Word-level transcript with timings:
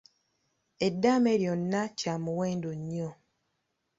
Eddaame 0.87 1.31
ly’olina 1.41 1.81
kya 1.99 2.13
muwendo 2.23 2.69
nnyo. 2.79 3.09